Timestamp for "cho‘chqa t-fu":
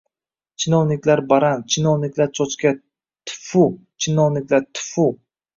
2.39-3.63